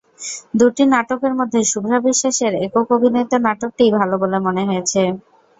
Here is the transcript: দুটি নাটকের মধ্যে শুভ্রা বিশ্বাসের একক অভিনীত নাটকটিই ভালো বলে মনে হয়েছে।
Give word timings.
দুটি 0.59 0.83
নাটকের 0.87 1.33
মধ্যে 1.39 1.59
শুভ্রা 1.71 1.97
বিশ্বাসের 2.01 2.53
একক 2.65 2.87
অভিনীত 2.95 3.31
নাটকটিই 3.45 3.91
ভালো 3.99 4.15
বলে 4.21 4.37
মনে 4.45 4.63
হয়েছে। 4.69 5.01